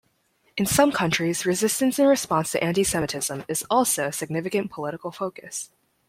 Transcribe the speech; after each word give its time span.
In 0.57 0.65
some 0.65 0.91
countries, 0.91 1.45
resistance 1.45 1.99
in 1.99 2.07
response 2.07 2.51
to 2.53 2.63
anti-Semitism 2.63 3.43
is 3.47 3.63
also 3.69 4.07
a 4.07 4.11
significant 4.11 4.71
political 4.71 5.11
focus. 5.11 5.69